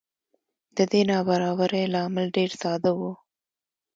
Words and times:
د 0.75 0.77
دې 0.91 1.01
نابرابرۍ 1.09 1.83
لامل 1.93 2.25
ډېر 2.37 2.51
ساده 2.61 2.91
و 2.97 3.01